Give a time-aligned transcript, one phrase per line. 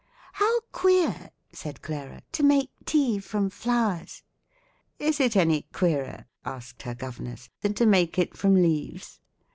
[0.41, 4.23] '""How queer," said Clara, "to make tea from flowers!"
[4.97, 9.19] "Is it any queerer," asked her governess, "than to make it from leaves?